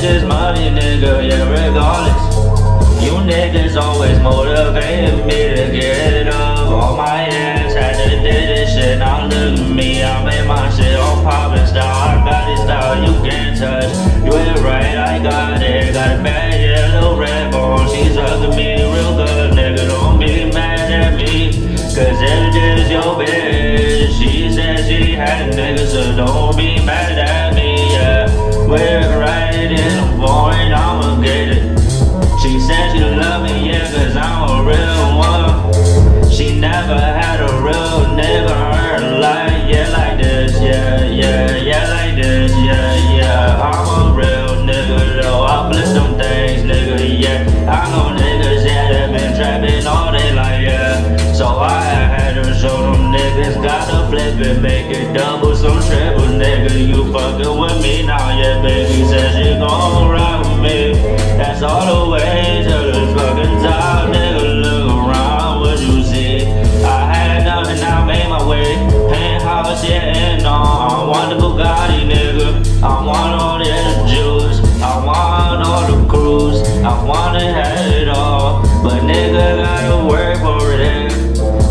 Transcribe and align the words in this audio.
This 0.00 0.22
money, 0.22 0.68
nigga, 0.68 1.26
yeah, 1.26 1.48
regardless. 1.48 2.34
You 3.02 3.12
niggas 3.12 3.80
always 3.80 4.20
motivated 4.20 5.24
me 5.24 5.54
to 5.54 5.72
get 5.72 6.28
up 6.28 6.68
on 6.68 6.98
my 6.98 7.24
ass. 7.24 7.72
Had 7.72 7.96
to 8.04 8.16
do 8.16 8.22
this 8.22 8.74
shit, 8.74 8.98
now 8.98 9.24
look 9.26 9.58
at 9.58 9.70
me. 9.70 10.02
I 10.02 10.22
made 10.24 10.46
my 10.46 10.68
shit 10.70 10.98
on 10.98 11.24
poppin' 11.24 11.66
style. 11.66 11.86
I 11.86 12.24
got 12.28 12.46
this 12.46 12.60
style 12.64 13.02
you 13.02 13.30
can't 13.30 13.56
touch. 13.58 13.94
You 14.24 14.34
ain't 14.34 14.60
right, 14.60 14.94
I 14.94 15.22
got 15.22 15.62
it. 15.62 15.94
Got 15.94 16.20
a 16.20 16.22
bad 16.22 16.60
yellow 16.60 17.18
red 17.18 17.50
bone. 17.50 17.88
She's 17.88 18.14
hugging 18.14 18.56
me 18.56 18.74
real 18.82 19.16
good, 19.16 19.52
nigga. 19.52 19.88
Don't 19.88 20.18
be 20.18 20.52
mad 20.52 20.92
at 20.92 21.16
me. 21.16 21.50
Cause 21.94 22.20
it 22.20 22.54
is 22.56 22.90
your 22.90 23.14
bitch. 23.16 24.18
She 24.18 24.52
said 24.52 24.86
she 24.86 25.12
had 25.12 25.48
a 25.48 25.56
nigga, 25.56 25.86
so 25.86 26.14
don't 26.14 26.56
be 26.56 26.84
mad 26.84 27.18
at 27.18 27.54
me. 27.54 27.90
Yeah, 27.92 28.26
we're 28.66 29.23
it, 54.24 54.60
make 54.60 54.90
it 54.90 55.12
double, 55.12 55.54
some 55.54 55.80
triple, 55.82 56.24
nigga. 56.24 56.72
You 56.86 57.12
fucking 57.12 57.60
with 57.60 57.82
me 57.82 58.06
now, 58.06 58.38
yeah, 58.38 58.62
baby, 58.62 59.04
said 59.04 59.34
she 59.34 59.58
gon' 59.58 60.08
ride 60.08 60.38
with 60.46 60.60
me. 60.60 60.92
That's 61.36 61.62
all 61.62 62.06
the 62.06 62.10
way 62.12 62.62
to 62.64 62.76
the 62.92 63.14
fucking 63.14 63.62
top, 63.62 64.08
nigga. 64.08 64.62
Look 64.62 65.08
around, 65.08 65.60
what 65.60 65.78
you 65.80 66.02
see? 66.02 66.46
I 66.84 67.14
had 67.14 67.44
nothing, 67.44 67.82
I 67.82 68.04
made 68.04 68.28
my 68.28 68.46
way. 68.48 68.74
Penthouse, 69.10 69.84
yeah, 69.88 70.16
and 70.16 70.46
all. 70.46 70.90
I 70.90 71.04
want 71.06 71.30
the 71.30 71.44
Bugatti, 71.44 72.08
nigga. 72.08 72.82
I 72.82 73.04
want 73.04 73.40
all 73.40 73.58
the 73.58 73.64
juice. 74.08 74.60
I 74.82 75.04
want 75.04 75.66
all 75.66 75.86
the 75.86 76.08
cruise. 76.08 76.60
I 76.82 77.04
wanna 77.04 77.40
have 77.40 77.92
it 77.92 78.08
all. 78.08 78.62
But 78.82 79.02
nigga, 79.02 79.64
gotta 79.64 80.06
work 80.06 80.38
for 80.38 80.72
it. 80.72 81.12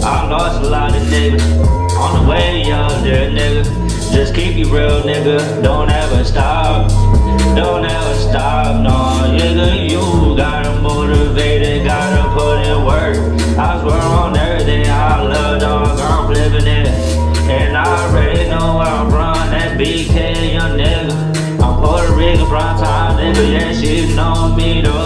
I 0.03 0.29
lost 0.29 0.61
a 0.63 0.69
lot 0.69 0.95
of 0.95 1.01
niggas 1.03 1.62
real, 4.73 5.03
nigga. 5.03 5.61
Don't 5.61 5.89
ever 5.89 6.23
stop. 6.23 6.89
Don't 7.55 7.85
ever 7.85 8.15
stop, 8.15 8.81
no, 8.81 9.29
nigga. 9.37 9.89
You 9.89 10.35
gotta 10.35 10.81
motivate 10.81 11.61
it, 11.61 11.85
gotta 11.85 12.23
put 12.33 12.65
in 12.65 12.83
work. 12.83 13.17
I 13.57 13.79
swear 13.81 14.01
on 14.01 14.35
everything 14.35 14.87
I 14.87 15.21
love, 15.21 15.61
dog. 15.61 15.99
I'm 15.99 16.25
flipping 16.25 16.67
it. 16.67 16.87
And 17.49 17.77
I 17.77 17.85
already 17.85 18.49
know 18.49 18.77
where 18.77 18.87
I'm 18.87 19.09
from. 19.11 19.51
That 19.51 19.77
BK, 19.77 20.53
young 20.53 20.77
nigga. 20.77 21.61
I'm 21.61 21.79
Puerto 21.79 22.13
Rican, 22.13 22.47
prime 22.47 22.77
time, 22.79 23.17
nigga. 23.17 23.43
Yeah, 23.53 23.73
she 23.73 24.15
know 24.15 24.55
me, 24.55 24.81
though. 24.81 25.02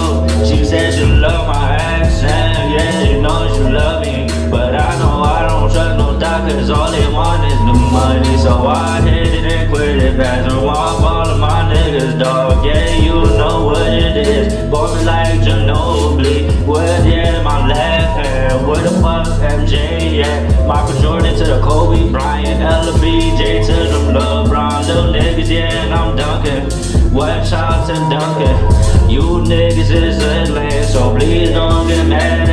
And. 10.19 10.47
Pass 10.47 10.51
her 10.51 10.67
off 10.67 11.03
all 11.03 11.29
of 11.29 11.39
my 11.39 11.73
niggas, 11.73 12.19
dog. 12.19 12.66
Yeah, 12.66 12.95
you 12.95 13.13
know 13.38 13.66
what 13.66 13.88
it 13.88 14.17
is. 14.17 14.53
Me 14.72 15.05
like 15.05 15.39
Ginobili. 15.41 16.47
With, 16.67 17.05
yeah, 17.05 17.41
my 17.44 17.67
left 17.67 18.25
hand. 18.25 18.67
Where 18.67 18.81
the 18.81 18.91
fuck 19.01 19.27
MJ 19.39 20.23
at? 20.23 20.67
Michael 20.67 21.01
Jordan 21.01 21.35
to 21.38 21.45
the 21.45 21.61
Kobe 21.61 22.11
Bryant. 22.11 22.61
LBJ 22.61 23.66
to 23.66 23.73
the 23.73 24.19
LeBron. 24.19 24.88
Little 24.88 25.13
niggas, 25.13 25.50
yeah, 25.50 25.85
and 25.85 25.94
I'm 25.94 26.16
dunking. 26.16 27.13
Wet 27.13 27.47
shots 27.47 27.89
and 27.89 28.09
dunking. 28.11 29.09
You 29.09 29.22
niggas 29.22 29.89
is 29.91 30.22
a 30.22 30.51
lane, 30.51 30.83
so 30.83 31.16
please 31.16 31.51
don't 31.51 31.88
get 31.88 32.06
mad 32.07 32.47